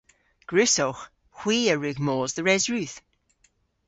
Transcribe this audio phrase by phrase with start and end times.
[0.51, 1.03] Gwrussowgh.
[1.39, 2.95] Hwi a wrug mos dhe Resrudh.